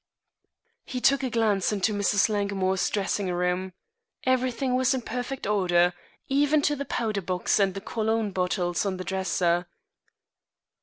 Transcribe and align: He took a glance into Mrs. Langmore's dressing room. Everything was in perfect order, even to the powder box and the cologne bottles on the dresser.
He 0.83 0.99
took 0.99 1.21
a 1.21 1.29
glance 1.29 1.71
into 1.71 1.93
Mrs. 1.93 2.27
Langmore's 2.27 2.89
dressing 2.89 3.31
room. 3.31 3.71
Everything 4.23 4.73
was 4.73 4.95
in 4.95 5.03
perfect 5.03 5.45
order, 5.45 5.93
even 6.27 6.63
to 6.63 6.75
the 6.75 6.85
powder 6.85 7.21
box 7.21 7.59
and 7.59 7.75
the 7.75 7.81
cologne 7.81 8.31
bottles 8.31 8.83
on 8.83 8.97
the 8.97 9.03
dresser. 9.03 9.67